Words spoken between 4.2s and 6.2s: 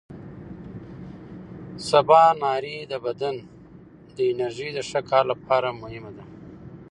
انرژۍ د ښه کار لپاره مهمه